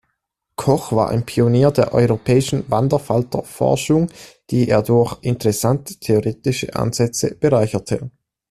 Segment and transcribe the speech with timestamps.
[0.55, 4.09] Koch war ein Pionier der europäischen Wanderfalter-Forschung,
[4.49, 8.09] die er durch interessante theoretische Ansätze bereicherte.